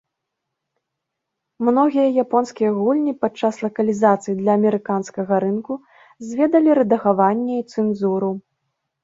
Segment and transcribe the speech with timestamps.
[1.67, 5.79] Многія японскія гульні падчас лакалізацыі для амерыканскага рынку
[6.31, 8.31] зведалі рэдагаванне і цэнзуру.